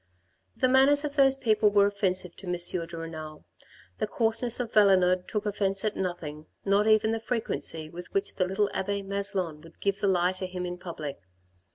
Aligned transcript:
The 0.57 0.67
manners 0.67 1.05
of 1.05 1.15
those 1.15 1.35
people 1.37 1.69
were 1.69 1.85
offensive 1.85 2.35
to 2.37 2.47
M. 2.47 2.53
de 2.87 2.97
Renal. 2.97 3.45
The 3.99 4.07
coarseness 4.07 4.59
of 4.59 4.73
Valenod 4.73 5.27
took 5.27 5.45
offence 5.45 5.85
at 5.85 5.95
nothing, 5.95 6.47
not 6.65 6.87
even 6.87 7.11
the 7.11 7.19
frequency 7.19 7.87
with 7.87 8.11
which 8.11 8.33
the 8.33 8.45
little 8.45 8.71
abbe 8.73 9.03
Maslon 9.03 9.61
would 9.61 9.79
give 9.79 9.99
the 9.99 10.07
lie 10.07 10.31
to 10.31 10.47
him 10.47 10.65
in 10.65 10.79
public. 10.79 11.21